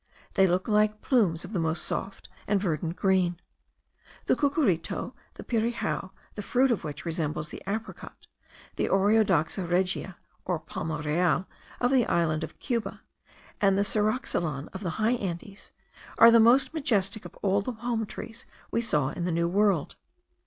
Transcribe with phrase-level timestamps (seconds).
[0.33, 3.39] They look like plumes of the most soft and verdant green.
[4.25, 8.25] The cucurito, the pirijao, the fruit of which resembles the apricot,
[8.77, 11.47] the Oreodoxa regia or palma real
[11.79, 13.01] of the island of Cuba,
[13.61, 15.71] and the ceroxylon of the high Andes,
[16.17, 19.97] are the most majestic of all the palm trees we saw in the New World.